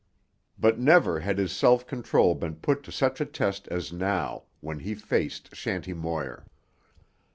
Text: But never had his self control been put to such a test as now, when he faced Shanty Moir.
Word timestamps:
But 0.57 0.79
never 0.79 1.19
had 1.19 1.37
his 1.37 1.51
self 1.51 1.85
control 1.85 2.33
been 2.33 2.55
put 2.55 2.81
to 2.85 2.91
such 2.91 3.21
a 3.21 3.25
test 3.27 3.67
as 3.67 3.93
now, 3.93 4.45
when 4.59 4.79
he 4.79 4.95
faced 4.95 5.55
Shanty 5.55 5.93
Moir. 5.93 6.47